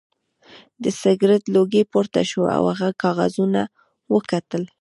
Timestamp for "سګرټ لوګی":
1.01-1.83